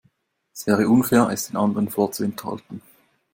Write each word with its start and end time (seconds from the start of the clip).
Es 0.51 0.65
wäre 0.65 0.89
unfair, 0.89 1.29
es 1.29 1.45
den 1.49 1.57
anderen 1.57 1.87
vorzuenthalten. 1.87 2.81